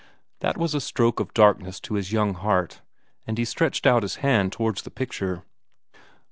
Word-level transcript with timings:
That 0.39 0.57
was 0.57 0.73
a 0.73 0.81
stroke 0.81 1.19
of 1.19 1.31
darkness 1.31 1.79
to 1.81 1.93
his 1.93 2.11
young 2.11 2.33
heart, 2.33 2.81
and 3.27 3.37
he 3.37 3.45
stretched 3.45 3.85
out 3.85 4.01
his 4.01 4.15
hand 4.15 4.51
towards 4.51 4.81
the 4.81 4.89
picture. 4.89 5.43